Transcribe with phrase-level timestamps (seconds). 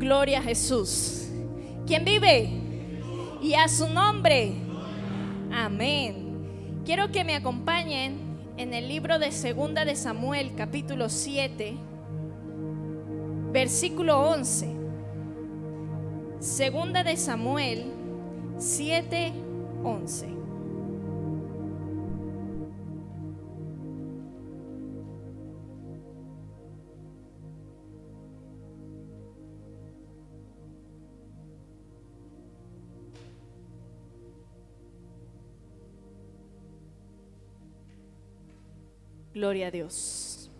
[0.00, 1.28] Gloria a Jesús.
[1.86, 2.48] ¿Quién vive?
[3.42, 4.54] Y a su nombre.
[5.52, 6.80] Amén.
[6.86, 8.16] Quiero que me acompañen
[8.56, 11.76] en el libro de Segunda de Samuel, capítulo 7,
[13.52, 14.74] versículo 11.
[16.38, 17.92] Segunda de Samuel
[18.56, 19.32] 7,
[19.84, 20.39] 11.
[39.40, 40.50] Gloria a Dios.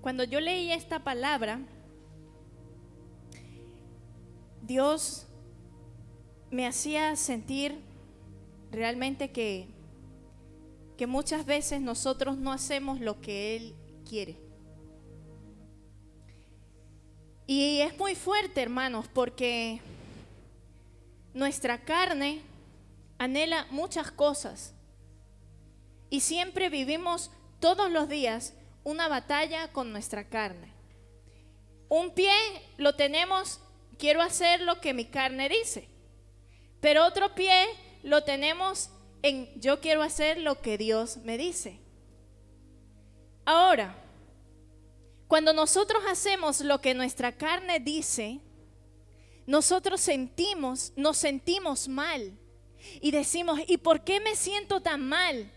[0.00, 1.60] Cuando yo leí esta palabra,
[4.60, 5.28] Dios
[6.50, 7.78] me hacía sentir
[8.72, 9.68] realmente que,
[10.96, 14.36] que muchas veces nosotros no hacemos lo que Él quiere.
[17.46, 19.80] Y es muy fuerte, hermanos, porque
[21.34, 22.42] nuestra carne
[23.18, 24.74] anhela muchas cosas
[26.10, 30.72] y siempre vivimos todos los días una batalla con nuestra carne.
[31.88, 32.32] Un pie
[32.76, 33.60] lo tenemos,
[33.98, 35.88] quiero hacer lo que mi carne dice,
[36.80, 37.66] pero otro pie
[38.02, 38.90] lo tenemos
[39.22, 41.80] en yo quiero hacer lo que Dios me dice.
[43.46, 43.96] Ahora,
[45.26, 48.40] cuando nosotros hacemos lo que nuestra carne dice,
[49.46, 52.38] nosotros sentimos, nos sentimos mal
[53.00, 55.50] y decimos, ¿y por qué me siento tan mal?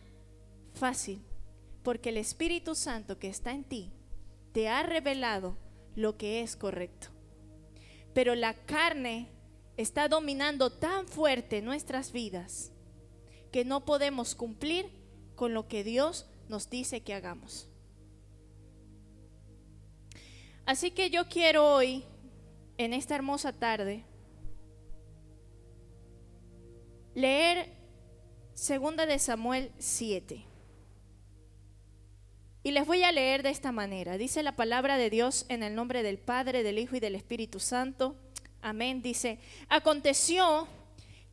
[0.73, 1.21] Fácil,
[1.83, 3.91] porque el Espíritu Santo que está en ti
[4.51, 5.57] te ha revelado
[5.95, 7.07] lo que es correcto.
[8.13, 9.29] Pero la carne
[9.77, 12.71] está dominando tan fuerte nuestras vidas
[13.51, 14.89] que no podemos cumplir
[15.35, 17.69] con lo que Dios nos dice que hagamos.
[20.65, 22.03] Así que yo quiero hoy,
[22.77, 24.03] en esta hermosa tarde,
[27.17, 27.73] leer
[28.53, 30.45] segunda de Samuel 7.
[32.61, 34.19] Y les voy a leer de esta manera.
[34.19, 37.59] Dice la palabra de Dios en el nombre del Padre, del Hijo y del Espíritu
[37.59, 38.15] Santo.
[38.61, 39.01] Amén.
[39.01, 40.67] Dice, aconteció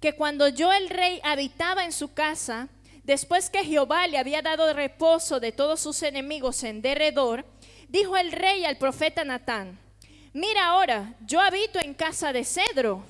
[0.01, 2.71] que cuando yo el rey habitaba en su casa,
[3.03, 7.45] después que Jehová le había dado reposo de todos sus enemigos en derredor,
[7.91, 9.79] dijo el rey al profeta Natán,
[10.33, 13.05] mira ahora, yo habito en casa de cedro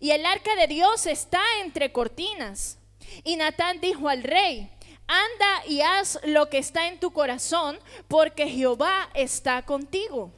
[0.00, 2.78] y el arca de Dios está entre cortinas.
[3.22, 4.70] Y Natán dijo al rey,
[5.06, 7.78] anda y haz lo que está en tu corazón,
[8.08, 10.32] porque Jehová está contigo.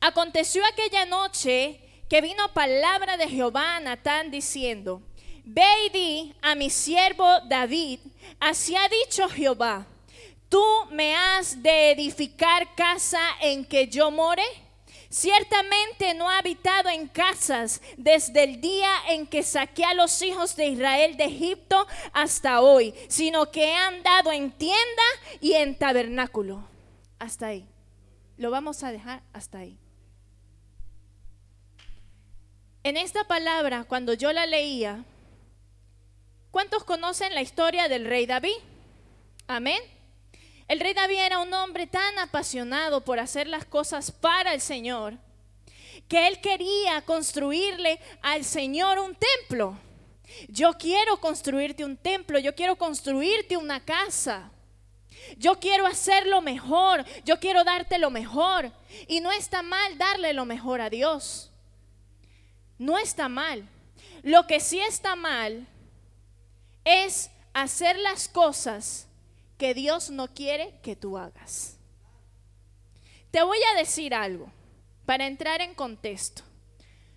[0.00, 5.02] Aconteció aquella noche que vino palabra de Jehová a Natán diciendo,
[5.44, 8.00] Ve y di a mi siervo David,
[8.40, 9.86] así ha dicho Jehová,
[10.48, 14.42] ¿tú me has de edificar casa en que yo more?
[15.08, 20.56] Ciertamente no ha habitado en casas desde el día en que saqué a los hijos
[20.56, 25.02] de Israel de Egipto hasta hoy, sino que han andado en tienda
[25.40, 26.68] y en tabernáculo.
[27.18, 27.66] Hasta ahí.
[28.36, 29.78] Lo vamos a dejar hasta ahí.
[32.82, 35.04] En esta palabra, cuando yo la leía,
[36.50, 38.56] ¿cuántos conocen la historia del rey David?
[39.48, 39.80] Amén.
[40.68, 45.14] El rey David era un hombre tan apasionado por hacer las cosas para el Señor
[46.08, 49.78] que él quería construirle al Señor un templo.
[50.48, 54.50] Yo quiero construirte un templo, yo quiero construirte una casa.
[55.38, 58.70] Yo quiero hacer lo mejor, yo quiero darte lo mejor.
[59.08, 61.50] Y no está mal darle lo mejor a Dios.
[62.78, 63.68] No está mal.
[64.22, 65.66] Lo que sí está mal
[66.84, 69.06] es hacer las cosas
[69.58, 71.76] que Dios no quiere que tú hagas.
[73.30, 74.50] Te voy a decir algo
[75.04, 76.42] para entrar en contexto.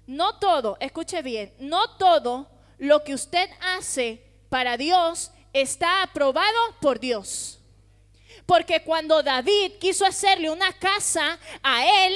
[0.08, 7.00] No todo, escuche bien, no todo lo que usted hace para Dios está aprobado por
[7.00, 7.60] Dios.
[8.46, 12.16] Porque cuando David quiso hacerle una casa a él,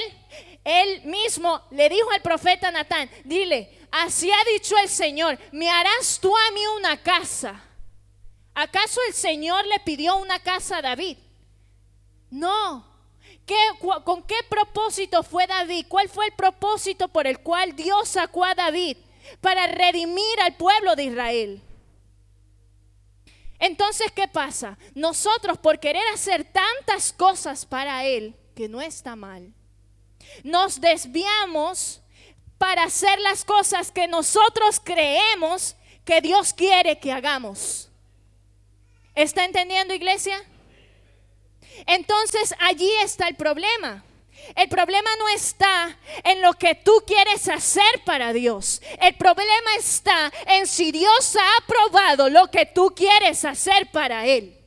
[0.64, 6.18] él mismo le dijo al profeta Natán, dile, así ha dicho el Señor, me harás
[6.20, 7.62] tú a mí una casa.
[8.54, 11.18] ¿Acaso el Señor le pidió una casa a David?
[12.30, 12.86] No.
[14.04, 15.86] ¿Con qué propósito fue David?
[15.88, 18.96] ¿Cuál fue el propósito por el cual Dios sacó a David?
[19.40, 21.62] Para redimir al pueblo de Israel.
[23.58, 24.78] Entonces, ¿qué pasa?
[24.94, 29.52] Nosotros por querer hacer tantas cosas para Él, que no está mal,
[30.42, 32.02] nos desviamos
[32.58, 37.90] para hacer las cosas que nosotros creemos que Dios quiere que hagamos.
[39.14, 40.42] ¿Está entendiendo, iglesia?
[41.86, 44.04] Entonces allí está el problema.
[44.56, 48.82] El problema no está en lo que tú quieres hacer para Dios.
[49.00, 54.58] El problema está en si Dios ha aprobado lo que tú quieres hacer para Él.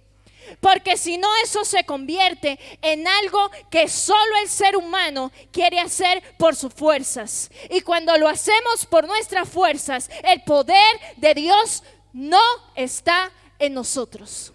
[0.62, 6.24] Porque si no, eso se convierte en algo que solo el ser humano quiere hacer
[6.38, 7.52] por sus fuerzas.
[7.70, 11.84] Y cuando lo hacemos por nuestras fuerzas, el poder de Dios
[12.14, 12.42] no
[12.76, 14.52] está en nosotros.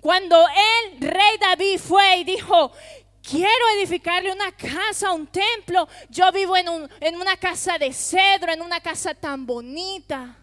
[0.00, 2.72] Cuando el rey David fue y dijo,
[3.22, 6.66] quiero edificarle una casa, un templo, yo vivo en,
[7.00, 10.36] en una casa de cedro, en una casa tan bonita.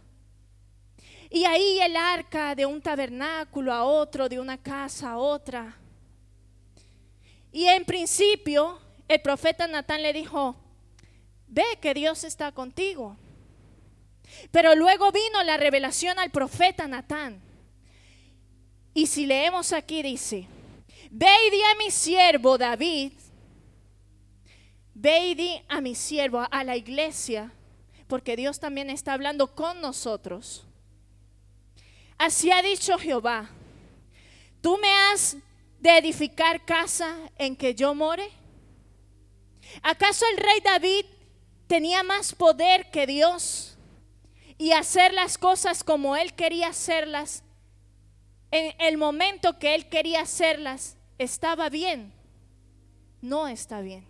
[1.30, 5.78] Y ahí el arca de un tabernáculo a otro, de una casa a otra.
[7.52, 10.56] Y en principio el profeta Natán le dijo,
[11.48, 13.18] ve que Dios está contigo.
[14.52, 17.42] Pero luego vino la revelación al profeta Natán.
[18.94, 20.48] Y si leemos aquí dice,
[21.12, 23.12] ve y di a mi siervo David,
[24.94, 27.52] ve y di a mi siervo, a la iglesia,
[28.08, 30.66] porque Dios también está hablando con nosotros
[32.18, 33.50] Así ha dicho Jehová,
[34.62, 35.36] ¿tú me has
[35.80, 38.30] de edificar casa en que yo more?
[39.82, 41.06] ¿Acaso el rey David
[41.68, 43.75] tenía más poder que Dios
[44.58, 47.44] y hacer las cosas como él quería hacerlas?
[48.52, 52.14] En el momento que él quería hacerlas, ¿estaba bien?
[53.22, 54.06] No está bien.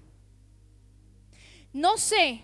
[1.74, 2.42] No sé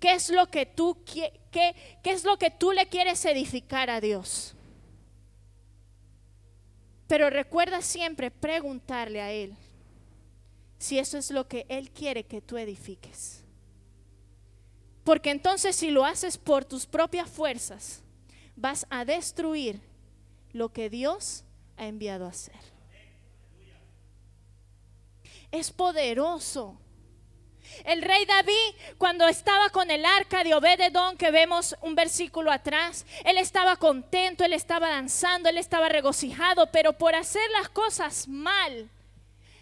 [0.00, 1.74] qué es lo que tú quieres ¿Qué,
[2.04, 4.54] es lo que tú le quieres edificar a Dios?
[7.06, 9.54] Pero recuerda siempre preguntarle a Él
[10.78, 13.42] si eso es lo que Él quiere que tú edifiques.
[15.08, 18.02] Porque entonces si lo haces por tus propias fuerzas,
[18.56, 19.80] vas a destruir
[20.52, 21.44] lo que Dios
[21.78, 22.60] ha enviado a hacer.
[25.50, 26.76] Es poderoso
[27.86, 33.06] el rey David, cuando estaba con el arca de Obededón, que vemos un versículo atrás,
[33.24, 38.90] él estaba contento, él estaba danzando, él estaba regocijado, pero por hacer las cosas mal,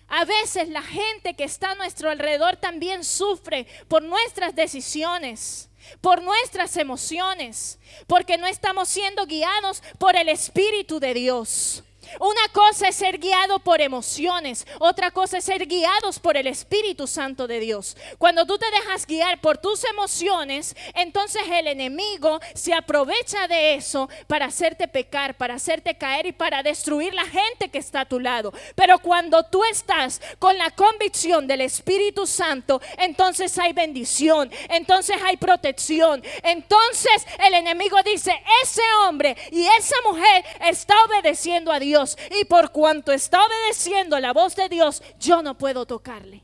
[0.09, 5.69] a veces la gente que está a nuestro alrededor también sufre por nuestras decisiones,
[6.01, 11.83] por nuestras emociones, porque no estamos siendo guiados por el Espíritu de Dios.
[12.21, 17.07] Una cosa es ser guiado por emociones, otra cosa es ser guiados por el Espíritu
[17.07, 17.97] Santo de Dios.
[18.19, 24.09] Cuando tú te dejas guiar por tus emociones, entonces el enemigo se aprovecha de eso
[24.27, 28.21] para hacerte pecar, para hacerte caer y para destruir la gente que está a tu
[28.21, 28.53] lado.
[28.75, 35.37] Pero cuando tú estás con la convicción del Espíritu Santo, entonces hay bendición, entonces hay
[35.37, 36.23] protección.
[36.43, 38.33] Entonces el enemigo dice,
[38.63, 41.96] ese hombre y esa mujer está obedeciendo a Dios
[42.41, 46.43] y por cuanto está obedeciendo la voz de Dios, yo no puedo tocarle.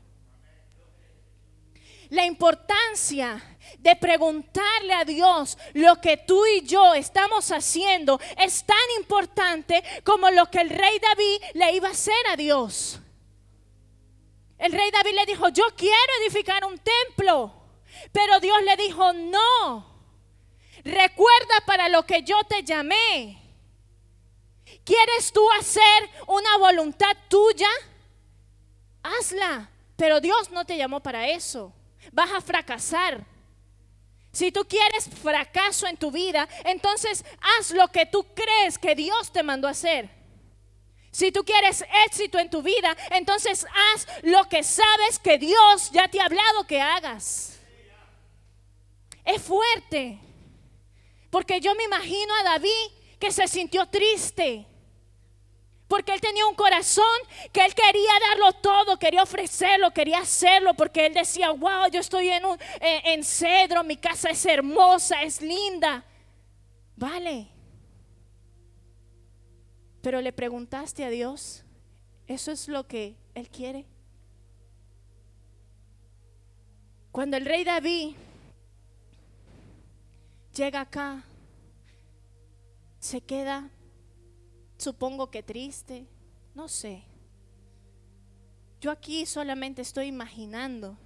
[2.09, 3.41] La importancia
[3.79, 10.29] de preguntarle a Dios lo que tú y yo estamos haciendo es tan importante como
[10.29, 12.99] lo que el rey David le iba a hacer a Dios.
[14.57, 17.53] El rey David le dijo, yo quiero edificar un templo,
[18.11, 19.93] pero Dios le dijo, no,
[20.83, 23.42] recuerda para lo que yo te llamé.
[24.83, 27.69] ¿Quieres tú hacer una voluntad tuya?
[29.01, 29.69] Hazla.
[29.95, 31.73] Pero Dios no te llamó para eso.
[32.11, 33.25] Vas a fracasar.
[34.31, 39.31] Si tú quieres fracaso en tu vida, entonces haz lo que tú crees que Dios
[39.31, 40.09] te mandó a hacer.
[41.11, 46.07] Si tú quieres éxito en tu vida, entonces haz lo que sabes que Dios ya
[46.07, 47.59] te ha hablado que hagas.
[49.23, 50.19] Es fuerte.
[51.29, 54.65] Porque yo me imagino a David que se sintió triste.
[55.93, 57.05] Porque él tenía un corazón
[57.51, 62.29] que él quería darlo todo, quería ofrecerlo, quería hacerlo, porque él decía, wow, yo estoy
[62.29, 66.03] en, un, en, cedro, mi casa es hermosa, es linda.
[66.95, 67.47] Vale.
[70.01, 71.63] Pero le preguntaste a Dios,
[72.25, 73.85] ¿eso es lo que Él quiere?
[77.11, 78.15] Cuando el rey David
[80.55, 81.23] llega acá,
[82.97, 83.69] se queda
[84.83, 86.05] Supongo que triste,
[86.53, 87.05] no sé.
[88.81, 90.97] Yo aquí solamente estoy imaginando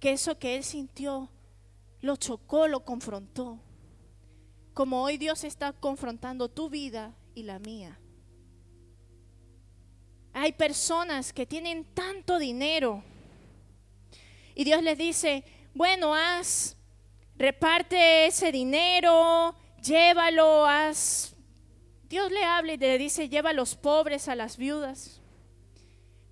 [0.00, 1.28] que eso que él sintió
[2.00, 3.60] lo chocó, lo confrontó.
[4.72, 8.00] Como hoy Dios está confrontando tu vida y la mía.
[10.32, 13.04] Hay personas que tienen tanto dinero
[14.54, 16.74] y Dios les dice, bueno, haz,
[17.36, 21.34] reparte ese dinero, llévalo, haz
[22.08, 25.20] Dios le habla y le dice, lleva a los pobres, a las viudas.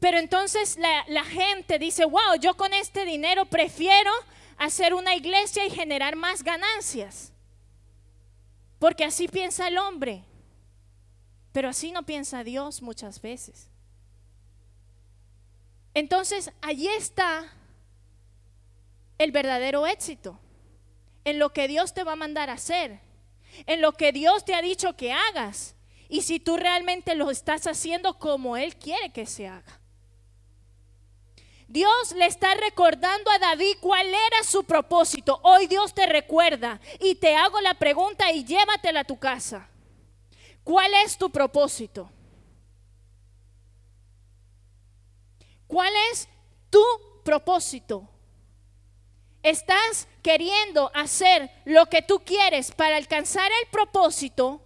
[0.01, 4.11] Pero entonces la, gente dice, wow, yo con este dinero prefiero
[4.59, 7.33] hacer una iglesia y generar más ganancias.
[8.79, 10.25] Porque así piensa el hombre.
[11.53, 13.69] Pero así no piensa Dios muchas veces.
[15.95, 17.51] Entonces, allí está
[19.17, 20.39] el verdadero éxito.
[21.25, 23.01] En lo que Dios te va a mandar a hacer.
[23.65, 25.75] En lo que Dios te ha dicho que hagas.
[26.09, 29.81] Y si tú realmente lo estás haciendo como Él quiere que se haga.
[31.69, 35.41] Dios le está recordando a David cuál era su propósito.
[35.43, 39.69] Hoy Dios te recuerda y te hago la pregunta y llévatela a tu casa.
[40.63, 42.09] ¿Cuál es tu propósito?
[45.67, 46.29] ¿Cuál es
[46.71, 46.85] tu
[47.25, 48.09] propósito?
[49.47, 54.61] ¿Estás queriendo hacer lo que tú quieres para alcanzar el propósito?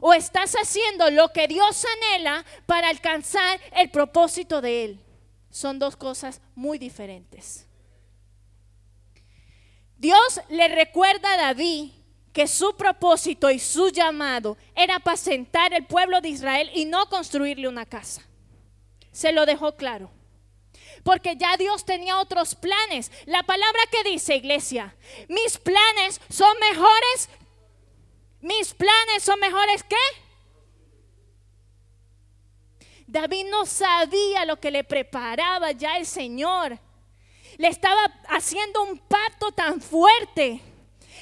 [0.00, 5.00] ¿O estás haciendo lo que Dios anhela para alcanzar el propósito de Él?
[5.50, 7.66] Son dos cosas muy diferentes.
[9.98, 11.90] Dios le recuerda a David
[12.32, 17.66] que su propósito y su llamado era apacentar el pueblo de Israel y no construirle
[17.66, 18.22] una casa.
[19.10, 20.19] Se lo dejó claro.
[21.04, 23.10] Porque ya Dios tenía otros planes.
[23.26, 24.94] La palabra que dice, iglesia,
[25.28, 27.28] mis planes son mejores.
[28.40, 29.96] Mis planes son mejores que
[33.06, 36.78] David no sabía lo que le preparaba ya el Señor.
[37.58, 40.60] Le estaba haciendo un pacto tan fuerte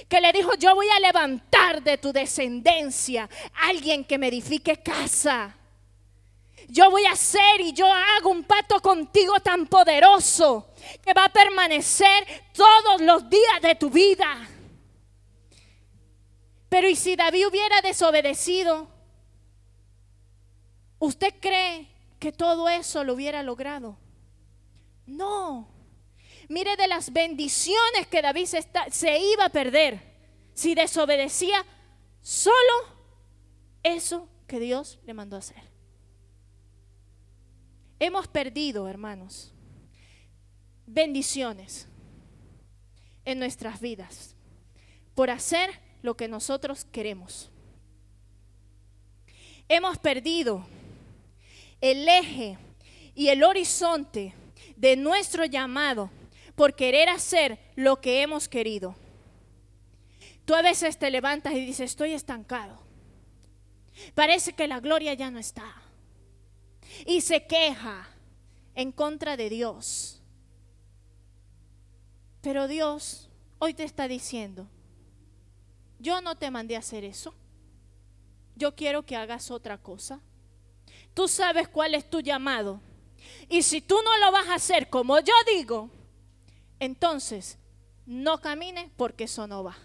[0.07, 5.58] que le dijo, yo voy a levantar de tu descendencia alguien que me edifique casa.
[6.69, 11.33] Yo voy a hacer y yo hago un pacto contigo tan poderoso que va a
[11.33, 14.49] permanecer todos los días de tu vida.
[16.69, 18.88] Pero ¿y si David hubiera desobedecido?
[20.99, 21.88] ¿Usted cree
[22.19, 23.97] que todo eso lo hubiera logrado?
[25.07, 25.69] No.
[26.49, 30.00] Mire de las bendiciones que David se, iba a perder
[30.55, 31.65] si desobedecía
[32.21, 32.55] solo
[33.83, 35.68] eso que Dios le mandó a hacer.
[38.00, 39.52] Hemos perdido, hermanos,
[40.87, 41.88] bendiciones
[43.25, 44.37] en nuestras vidas
[45.14, 45.71] por hacer
[46.02, 47.50] lo que nosotros queremos.
[49.69, 50.64] Hemos perdido
[51.81, 52.57] el eje
[53.14, 54.33] y el horizonte
[54.76, 56.11] de nuestro llamado
[56.55, 58.95] por querer hacer lo que hemos querido.
[60.45, 62.81] Tú a veces te levantas y dices, estoy estancado.
[64.14, 65.75] Parece que la gloria ya no está.
[67.07, 68.09] Y se queja
[68.75, 70.21] en contra de Dios.
[72.40, 73.28] Pero Dios
[73.59, 74.69] hoy te está diciendo,
[75.99, 77.35] yo no te mandé a hacer eso.
[78.55, 80.21] Yo quiero que hagas otra cosa.
[81.14, 82.81] Tú sabes cuál es tu llamado.
[83.49, 85.90] Y si tú no lo vas a hacer como yo digo,
[86.78, 87.59] entonces
[88.07, 89.76] no camine porque eso no va.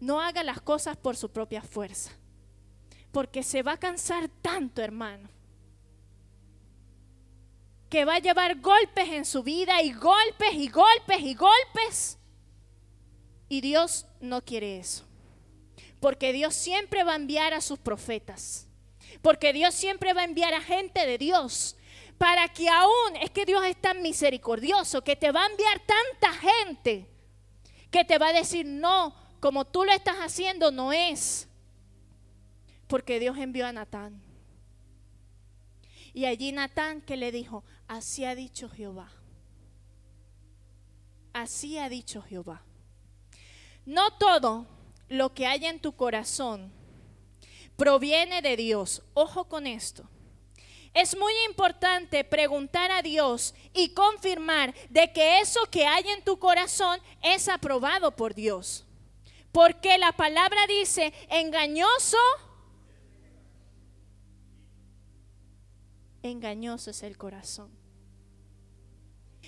[0.00, 2.12] No haga las cosas por su propia fuerza.
[3.12, 5.28] Porque se va a cansar tanto, hermano.
[7.92, 12.18] Que va a llevar golpes en su vida y golpes y golpes y golpes.
[13.48, 15.04] Y Dios no quiere eso.
[16.00, 18.66] Porque Dios siempre va a enviar a sus profetas
[19.20, 21.76] porque Dios siempre va a enviar a gente de Dios
[22.18, 26.32] para que aún, es que Dios es tan misericordioso, que te va a enviar tanta
[26.38, 27.08] gente
[27.90, 31.48] que te va a decir, no, como tú lo estás haciendo, no es.
[32.86, 34.22] Porque Dios envió a Natán.
[36.14, 39.12] Y allí Natán que le dijo, así ha dicho Jehová.
[41.34, 42.62] Así ha dicho Jehová.
[43.84, 44.66] No todo
[45.08, 46.72] lo que hay en tu corazón
[47.76, 49.02] proviene de Dios.
[49.12, 50.08] Ojo con esto.
[50.94, 56.38] Es muy importante preguntar a Dios y confirmar de que eso que hay en tu
[56.38, 58.86] corazón es aprobado por Dios.
[59.52, 62.16] Porque la palabra dice, engañoso,
[66.22, 67.81] engañoso es el corazón.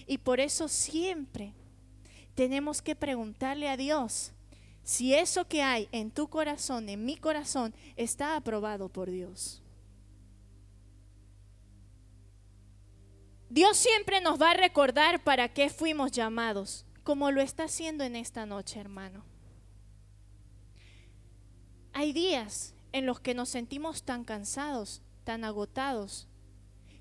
[0.07, 1.53] Y por eso siempre
[2.35, 4.33] tenemos que preguntarle a Dios,
[4.83, 9.63] si eso que hay en tu corazón, en mi corazón, está aprobado por Dios.
[13.49, 18.17] Dios siempre nos va a recordar para qué fuimos llamados, como lo está haciendo en
[18.17, 19.25] esta noche, hermano.
[21.93, 26.27] Hay días en los que nos sentimos tan cansados, tan agotados,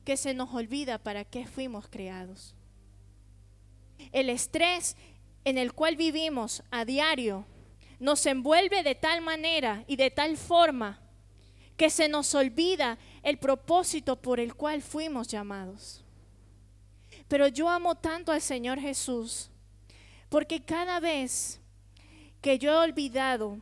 [0.05, 2.55] que se nos olvida para qué fuimos creados.
[4.11, 4.95] El estrés
[5.45, 7.45] en el cual vivimos a diario
[7.99, 10.99] nos envuelve de tal manera y de tal forma
[11.77, 16.03] que se nos olvida el propósito por el cual fuimos llamados.
[17.27, 19.49] Pero yo amo tanto al Señor Jesús,
[20.29, 21.61] porque cada vez
[22.41, 23.59] que yo he olvidado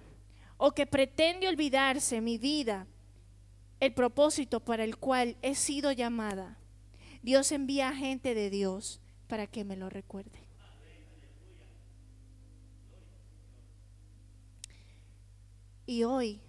[0.57, 2.87] o que pretende olvidarse mi vida,
[3.79, 6.57] el propósito para el cual he sido llamada,
[7.21, 9.00] Dios envía gente de Dios
[9.31, 10.43] para que me lo recuerde.
[15.85, 16.41] Y hoy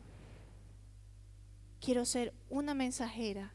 [1.80, 3.52] quiero ser una mensajera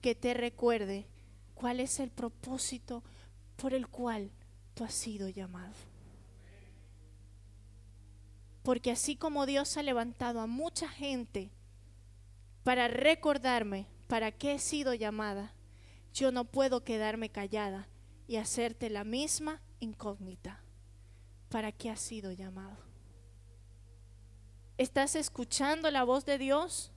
[0.00, 1.06] que te recuerde
[1.54, 3.04] cuál es el propósito
[3.56, 4.30] por el cual
[4.72, 5.74] tú has sido llamado.
[8.62, 11.50] Porque así como Dios ha levantado a mucha gente
[12.62, 15.52] para recordarme para qué he sido llamada,
[16.14, 17.86] yo no puedo quedarme callada
[18.26, 20.60] y hacerte la misma incógnita.
[21.48, 22.76] ¿Para qué has sido llamado?
[24.78, 26.90] ¿Estás escuchando la voz de Dios?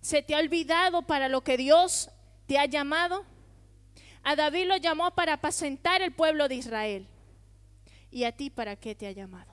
[0.00, 2.10] ¿Se te ha olvidado para lo que Dios
[2.46, 3.24] te ha llamado?
[4.22, 7.06] A David lo llamó para apacentar el pueblo de Israel.
[8.10, 9.49] ¿Y a ti para qué te ha llamado?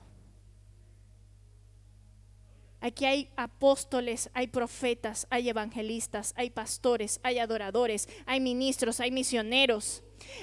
[2.80, 10.02] Aquí hay apóstoles, hay profetas, hay evangelistas, hay pastores, hay adoradores, hay ministros, hay misioneros.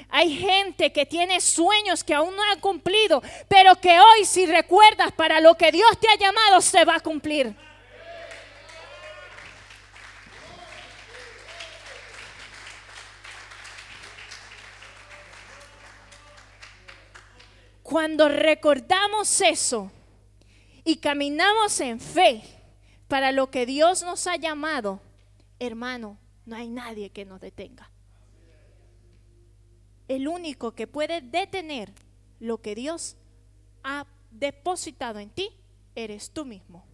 [0.10, 5.12] Hay gente que tiene sueños que aún no han cumplido, pero que hoy si recuerdas
[5.13, 7.56] para lo que Dios te ha llamado se va a cumplir.
[17.82, 19.92] Cuando recordamos eso,
[20.86, 22.44] y caminamos en fe
[23.08, 25.01] para lo que Dios nos ha llamado,
[25.60, 27.89] hermano, no hay nadie que nos detenga.
[30.08, 31.92] El único que puede detener
[32.39, 33.18] lo que Dios
[33.84, 35.50] ha depositado en ti,
[35.96, 36.86] eres tú mismo.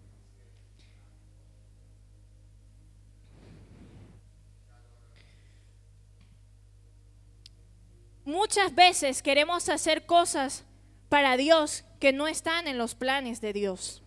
[8.23, 10.63] Muchas veces queremos hacer cosas
[11.11, 14.01] para Dios que no están en los planes de Dios.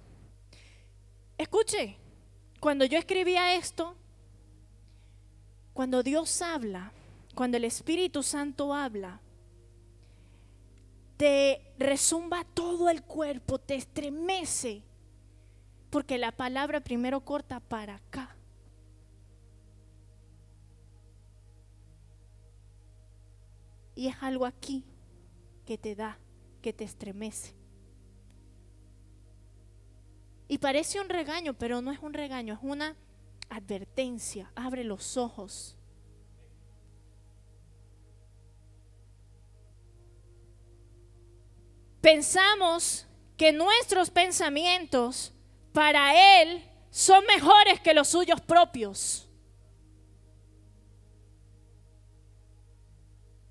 [1.37, 1.99] Escuche,
[2.61, 3.95] cuando yo escribía esto,
[5.75, 6.95] cuando Dios habla,
[7.35, 9.21] cuando el Espíritu Santo habla,
[11.19, 14.83] te resumba todo el cuerpo, te estremece,
[15.91, 18.35] porque la palabra primero corta para acá.
[23.95, 24.85] Y es algo aquí
[25.67, 26.19] que te da
[26.65, 27.55] que te estremece.
[30.49, 32.97] Y parece un regaño, pero no es un regaño, es una
[33.51, 34.51] advertencia.
[34.55, 35.77] Abre los ojos.
[42.01, 45.35] Pensamos que nuestros pensamientos
[45.75, 49.29] para Él son mejores que los suyos propios.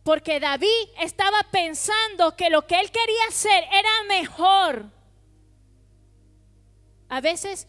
[0.03, 0.67] Porque David
[0.99, 4.91] estaba pensando que lo que él quería hacer era mejor.
[7.07, 7.67] A veces,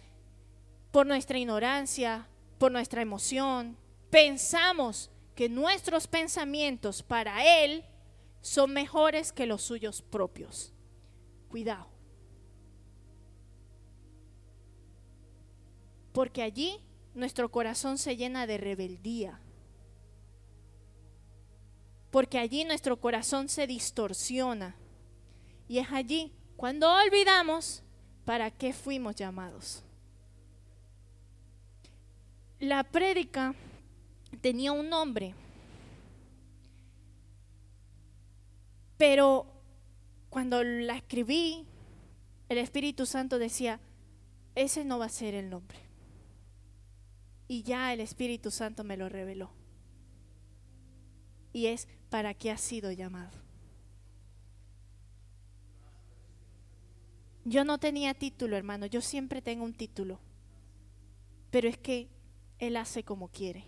[0.91, 3.77] por nuestra ignorancia, por nuestra emoción,
[4.11, 7.85] pensamos que nuestros pensamientos para Él
[8.41, 10.73] son mejores que los suyos propios.
[11.49, 11.89] Cuidado.
[16.13, 16.81] Porque allí
[17.15, 19.41] nuestro corazón se llena de rebeldía
[22.15, 24.77] porque allí nuestro corazón se distorsiona.
[25.67, 27.83] Y es allí cuando olvidamos
[28.25, 29.83] para qué fuimos llamados.
[32.61, 33.53] La prédica
[34.41, 35.35] tenía un nombre,
[38.97, 39.47] pero
[40.31, 41.67] cuando la escribí,
[42.49, 43.81] el Espíritu Santo decía,
[44.55, 45.79] ese no va a ser el nombre.
[47.49, 49.51] Y ya el Espíritu Santo me lo reveló.
[51.53, 53.37] Y es para qué has sido llamado.
[57.45, 60.21] Yo no tenía título, hermano, yo siempre tengo un título,
[61.51, 62.09] pero es que
[62.61, 63.65] Él hace como quiere.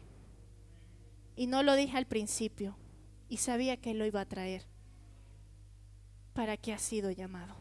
[1.34, 2.76] Y no lo dije al principio,
[3.28, 4.62] y sabía que Él lo iba a traer.
[6.32, 7.56] ¿Para qué ha sido llamado?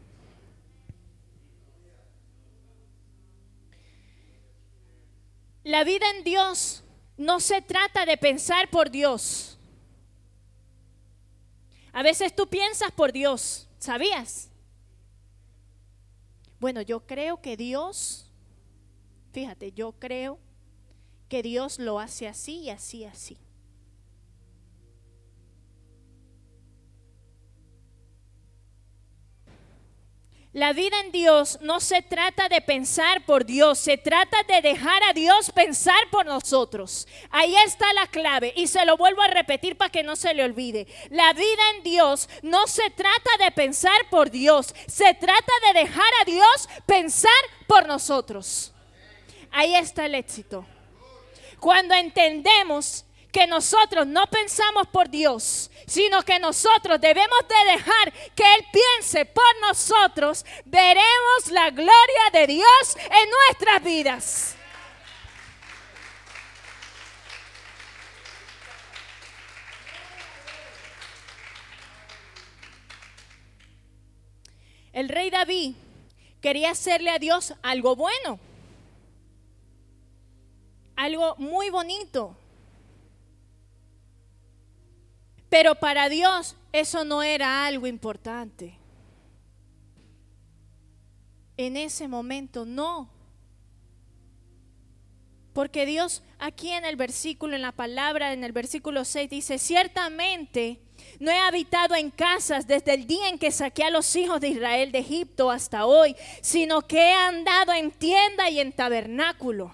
[5.64, 6.84] La vida en Dios
[7.18, 9.55] no se trata de pensar por Dios.
[11.96, 14.50] A veces tú piensas por Dios, ¿sabías?
[16.60, 18.30] Bueno, yo creo que Dios,
[19.32, 20.38] fíjate, yo creo
[21.30, 23.38] que Dios lo hace así y así, así.
[30.56, 35.04] La vida en Dios no se trata de pensar por Dios, se trata de dejar
[35.04, 37.10] a Dios pensar por nosotros.
[37.30, 40.46] Ahí está la clave y se lo vuelvo a repetir para que no se le
[40.46, 40.88] olvide.
[41.10, 46.14] La vida en Dios no se trata de pensar por Dios, se trata de dejar
[46.22, 47.34] a Dios pensar
[47.68, 48.72] por nosotros.
[49.52, 50.66] Ahí está el éxito.
[51.60, 53.04] Cuando entendemos
[53.36, 59.26] que nosotros no pensamos por Dios, sino que nosotros debemos de dejar que Él piense
[59.26, 64.56] por nosotros, veremos la gloria de Dios en nuestras vidas.
[74.94, 75.76] El rey David
[76.40, 78.40] quería hacerle a Dios algo bueno,
[80.96, 82.38] algo muy bonito.
[85.56, 88.78] Pero para Dios eso no era algo importante.
[91.56, 93.10] En ese momento no.
[95.54, 100.82] Porque Dios aquí en el versículo, en la palabra, en el versículo 6 dice, ciertamente
[101.22, 104.50] no he habitado en casas desde el día en que saqué a los hijos de
[104.50, 109.72] Israel de Egipto hasta hoy, sino que he andado en tienda y en tabernáculo.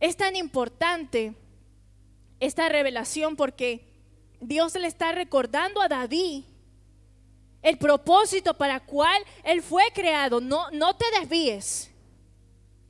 [0.00, 1.36] Es tan importante
[2.42, 3.86] esta revelación porque
[4.40, 6.42] Dios le está recordando a David
[7.62, 10.40] el propósito para cual él fue creado.
[10.40, 11.92] No, no te desvíes.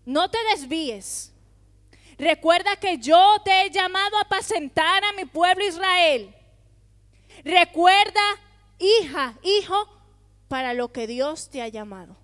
[0.07, 1.35] No te desvíes.
[2.17, 6.35] Recuerda que yo te he llamado a apacentar a mi pueblo Israel.
[7.45, 8.23] Recuerda,
[8.79, 9.87] hija, hijo,
[10.49, 12.17] para lo que Dios te ha llamado.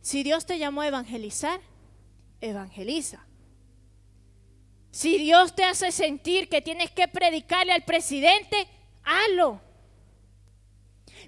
[0.00, 1.60] Si Dios te llamó a evangelizar,
[2.40, 3.26] evangeliza.
[4.90, 8.66] Si Dios te hace sentir que tienes que predicarle al presidente,
[9.04, 9.60] hazlo.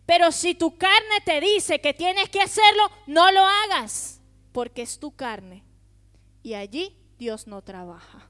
[0.05, 4.21] Pero si tu carne te dice que tienes que hacerlo, no lo hagas,
[4.53, 5.63] porque es tu carne.
[6.43, 8.29] Y allí Dios no trabaja.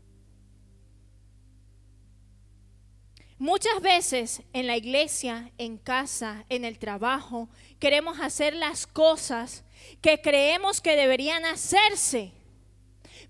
[3.38, 7.48] Muchas veces en la iglesia, en casa, en el trabajo,
[7.80, 9.64] queremos hacer las cosas
[10.00, 12.32] que creemos que deberían hacerse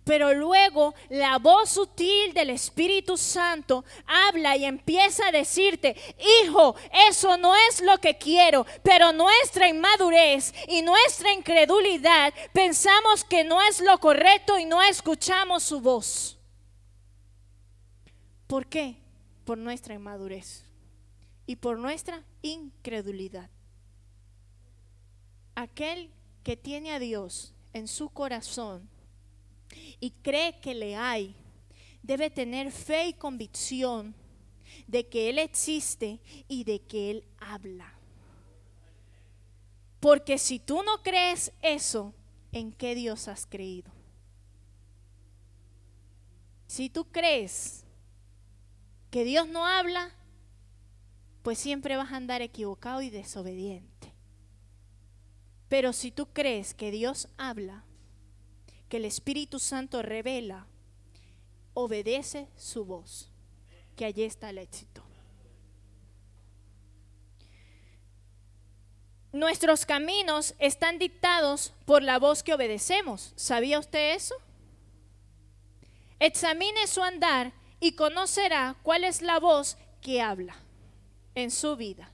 [0.04, 5.96] pero luego la voz sutil del Espíritu Santo habla y empieza a decirte,
[6.44, 6.74] hijo,
[7.08, 13.62] eso no es lo que quiero, pero nuestra inmadurez y nuestra incredulidad pensamos que no
[13.62, 16.38] es lo correcto y no escuchamos su voz.
[18.46, 18.96] ¿Por qué?
[19.44, 20.64] Por nuestra inmadurez
[21.46, 23.48] y por nuestra incredulidad.
[25.54, 26.10] Aquel
[26.42, 28.91] que tiene a Dios en su corazón
[30.00, 31.34] y cree que le hay,
[32.02, 34.14] debe tener fe y convicción
[34.86, 37.92] de que Él existe y de que Él habla.
[40.00, 42.12] Porque si tú no crees eso,
[42.50, 43.90] ¿en qué Dios has creído?
[46.66, 47.84] Si tú crees
[49.10, 50.10] que Dios no habla,
[51.42, 54.12] pues siempre vas a andar equivocado y desobediente.
[55.68, 57.84] Pero si tú crees que Dios habla,
[58.92, 60.66] que el Espíritu Santo revela,
[61.72, 63.30] obedece su voz,
[63.96, 65.02] que allí está el éxito.
[69.32, 73.32] Nuestros caminos están dictados por la voz que obedecemos.
[73.34, 74.34] ¿Sabía usted eso?
[76.18, 80.54] Examine su andar y conocerá cuál es la voz que habla
[81.34, 82.11] en su vida.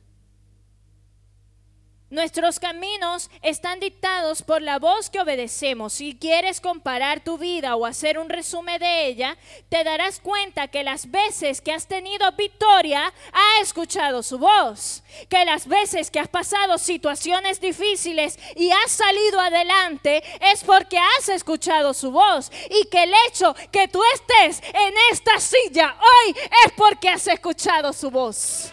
[2.11, 5.93] Nuestros caminos están dictados por la voz que obedecemos.
[5.93, 9.37] Si quieres comparar tu vida o hacer un resumen de ella,
[9.69, 15.03] te darás cuenta que las veces que has tenido victoria, ha escuchado su voz.
[15.29, 21.29] Que las veces que has pasado situaciones difíciles y has salido adelante es porque has
[21.29, 22.51] escuchado su voz.
[22.71, 27.93] Y que el hecho que tú estés en esta silla hoy es porque has escuchado
[27.93, 28.73] su voz.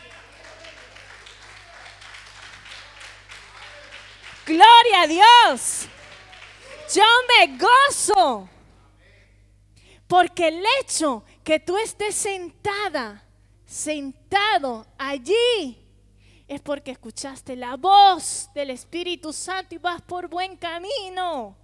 [4.45, 5.88] Gloria a Dios.
[6.93, 8.49] Yo me gozo.
[10.08, 13.23] Porque el hecho que tú estés sentada,
[13.65, 15.84] sentado allí,
[16.47, 21.58] es porque escuchaste la voz del Espíritu Santo y vas por buen camino.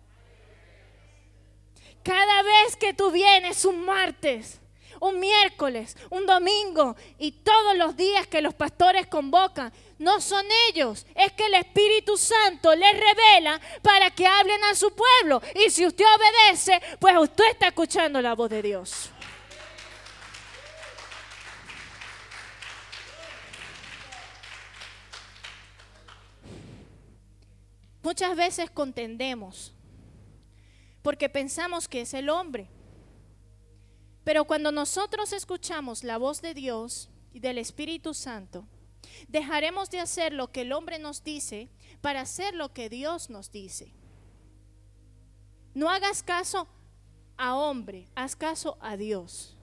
[2.04, 4.60] Cada vez que tú vienes un martes,
[5.02, 11.06] un miércoles, un domingo y todos los días que los pastores convocan, no son ellos,
[11.16, 15.42] es que el Espíritu Santo les revela para que hablen a su pueblo.
[15.56, 19.10] Y si usted obedece, pues usted está escuchando la voz de Dios.
[28.04, 29.74] Muchas veces contendemos
[31.02, 32.70] porque pensamos que es el hombre.
[34.23, 38.67] Pero cuando nosotros escuchamos la voz de Dios y del Espíritu Santo,
[39.27, 41.69] dejaremos de hacer lo que el hombre nos dice
[42.01, 43.93] para hacer lo que Dios nos dice.
[45.73, 46.67] No hagas caso
[47.38, 49.57] a hombre, haz caso a Dios.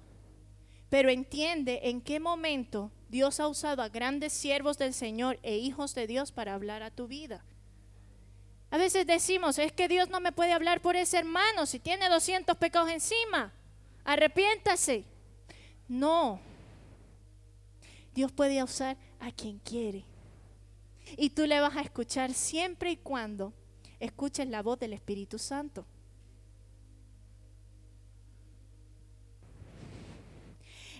[0.89, 5.95] Pero entiende en qué momento Dios ha usado a grandes siervos del Señor e hijos
[5.95, 7.45] de Dios para hablar a tu vida.
[8.71, 12.09] A veces decimos, es que Dios no me puede hablar por ese hermano si tiene
[12.09, 13.53] 200 pecados encima.
[14.09, 15.05] Arrepiéntase.
[15.87, 16.41] No.
[18.15, 20.05] Dios puede usar a quien quiere.
[21.17, 23.53] Y tú le vas a escuchar siempre y cuando
[24.01, 25.87] escuches la voz del Espíritu Santo.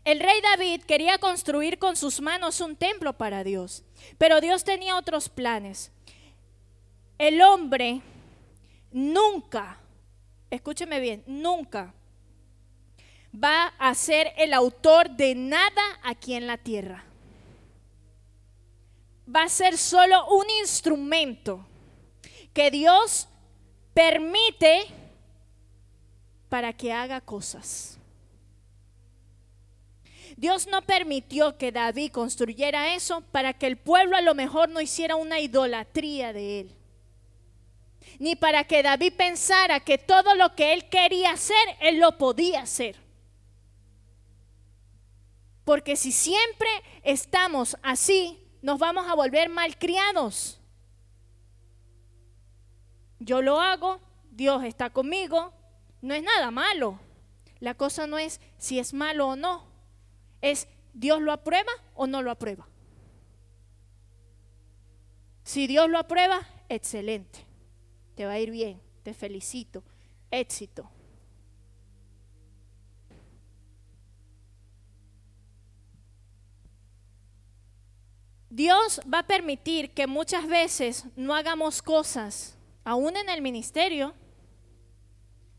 [0.05, 3.85] El rey David quería construir con sus manos un templo para Dios,
[4.17, 5.93] pero Dios tenía otros planes
[7.19, 8.01] el hombre
[8.93, 9.79] nunca,
[10.51, 11.93] escúcheme bien, nunca
[13.33, 17.05] va a ser el autor de nada aquí en la tierra.
[19.35, 21.67] Va a ser solo un instrumento
[22.55, 23.29] que Dios
[23.95, 24.87] permite
[26.49, 27.99] para que haga cosas.
[30.37, 34.81] Dios no permitió que David construyera eso para que el pueblo a lo mejor no
[34.81, 36.79] hiciera una idolatría de él
[38.19, 42.63] ni para que David pensara que todo lo que él quería hacer, él lo podía
[42.63, 42.97] hacer.
[45.69, 46.71] Porque si siempre
[47.03, 50.59] estamos así, nos vamos a volver malcriados.
[53.19, 54.01] Yo lo hago,
[54.31, 55.53] Dios está conmigo,
[56.01, 56.99] no es nada malo.
[57.61, 59.67] La cosa no es si es malo o no,
[60.41, 62.67] es Dios lo aprueba o no lo aprueba.
[65.43, 67.45] Si Dios lo aprueba, excelente
[68.15, 69.85] te va a ir bien, te felicito,
[70.31, 70.91] éxito.
[78.51, 84.15] Dios va a permitir que muchas veces no hagamos cosas, aún en el ministerio,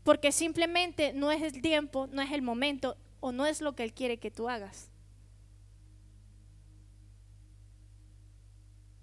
[0.02, 3.84] porque simplemente no es el tiempo, no es el momento o no es lo que
[3.84, 4.90] Él quiere que tú hagas.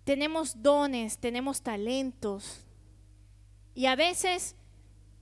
[0.04, 2.66] Tenemos dones, tenemos talentos,
[3.78, 4.56] y a veces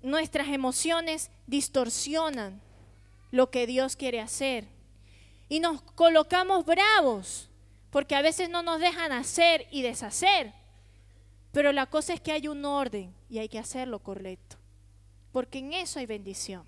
[0.02, 2.62] nuestras emociones distorsionan
[3.30, 4.68] lo que Dios quiere hacer.
[5.50, 7.50] Y nos colocamos bravos
[7.96, 10.52] porque a veces no nos dejan hacer y deshacer.
[11.54, 14.58] Pero la cosa es que hay un orden y hay que hacerlo correcto.
[15.32, 16.68] Porque en eso hay bendición.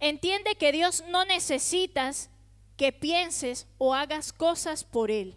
[0.00, 2.30] Entiende que Dios no necesitas
[2.76, 5.36] que pienses o hagas cosas por Él.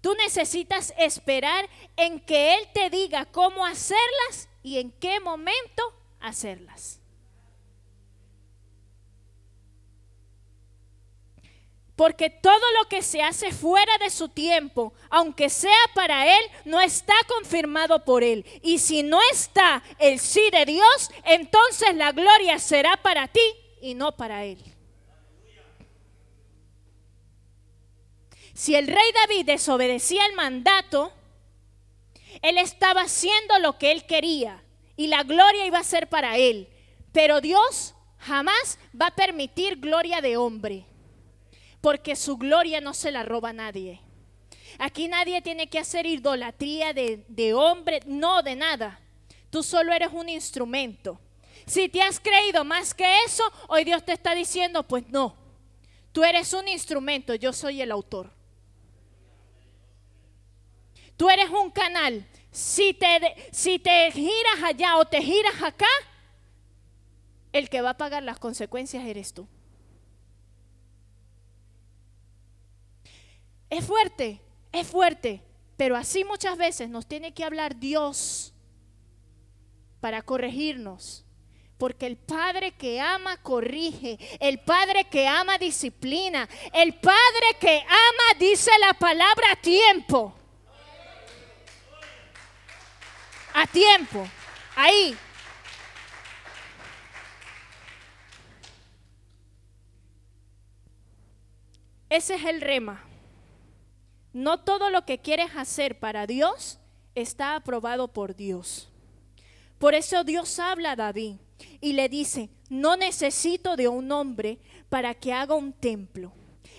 [0.00, 6.99] Tú necesitas esperar en que Él te diga cómo hacerlas y en qué momento hacerlas.
[12.00, 16.80] Porque todo lo que se hace fuera de su tiempo, aunque sea para Él, no
[16.80, 18.46] está confirmado por Él.
[18.62, 23.42] Y si no está el sí de Dios, entonces la gloria será para ti
[23.82, 24.56] y no para Él.
[28.54, 31.12] Si el rey David desobedecía el mandato,
[32.40, 34.64] él estaba haciendo lo que él quería
[34.96, 36.66] y la gloria iba a ser para él.
[37.12, 40.86] Pero Dios jamás va a permitir gloria de hombre,
[41.80, 44.00] porque su gloria no se la roba nadie.
[44.78, 49.00] Aquí nadie tiene que hacer idolatría de, de hombre, no de nada.
[49.50, 51.20] Tú solo eres un instrumento.
[51.66, 55.36] Si te has creído más que eso, hoy Dios te está diciendo, pues no,
[56.12, 58.30] tú eres un instrumento, yo soy el autor.
[61.16, 62.26] Tú eres un canal.
[62.50, 65.86] Si te, si te giras allá o te giras acá,
[67.52, 69.46] el que va a pagar las consecuencias eres tú.
[73.70, 74.40] Es fuerte,
[74.72, 75.42] es fuerte,
[75.76, 78.52] pero así muchas veces nos tiene que hablar Dios
[80.00, 81.24] para corregirnos.
[81.78, 88.38] Porque el Padre que ama corrige, el Padre que ama disciplina, el Padre que ama
[88.38, 90.34] dice la palabra a tiempo.
[93.54, 94.26] a tiempo,
[94.76, 95.16] ahí.
[102.08, 103.09] Ese es el rema.
[104.32, 106.78] No todo lo que quieres hacer para Dios
[107.14, 108.88] está aprobado por Dios.
[109.78, 111.36] Por eso Dios habla a David
[111.80, 116.32] y le dice, no necesito de un hombre para que haga un templo.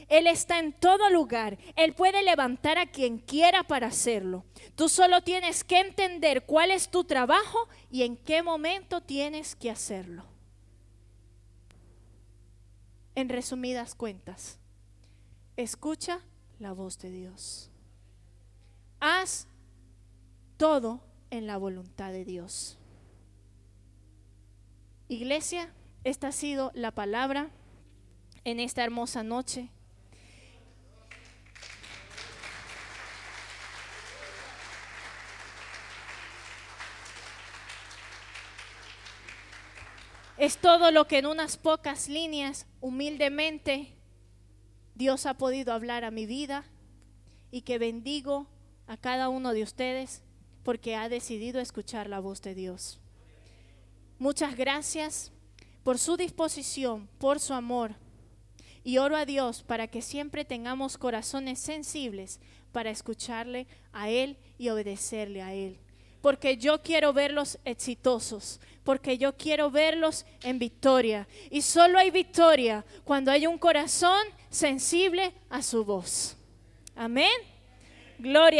[0.07, 1.57] Él está en todo lugar.
[1.75, 4.45] Él puede levantar a quien quiera para hacerlo.
[4.75, 9.71] Tú solo tienes que entender cuál es tu trabajo y en qué momento tienes que
[9.71, 10.25] hacerlo.
[13.15, 14.59] En resumidas cuentas,
[15.55, 16.21] escucha
[16.61, 17.71] la voz de Dios.
[18.99, 19.47] Haz
[20.57, 22.77] todo en la voluntad de Dios.
[25.07, 27.49] Iglesia, esta ha sido la palabra
[28.43, 29.69] en esta hermosa noche.
[40.37, 43.95] Es todo lo que en unas pocas líneas, humildemente,
[45.01, 46.63] Dios ha podido hablar a mi vida
[47.49, 48.45] y que bendigo
[48.85, 50.21] a cada uno de ustedes
[50.61, 52.99] porque ha decidido escuchar la voz de Dios.
[54.19, 55.31] Muchas gracias
[55.81, 57.95] por su disposición, por su amor.
[58.83, 62.39] Y oro a Dios para que siempre tengamos corazones sensibles
[62.71, 65.79] para escucharle a Él y obedecerle a Él.
[66.21, 71.27] Porque yo quiero verlos exitosos, porque yo quiero verlos en victoria.
[71.49, 76.37] Y solo hay victoria cuando hay un corazón sensible a su voz.
[76.95, 77.31] Amén.
[78.19, 78.59] Gloria